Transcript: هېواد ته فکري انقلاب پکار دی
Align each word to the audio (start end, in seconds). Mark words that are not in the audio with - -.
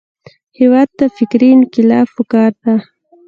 هېواد 0.59 0.89
ته 0.97 1.05
فکري 1.17 1.49
انقلاب 1.53 2.07
پکار 2.15 2.51
دی 2.63 2.73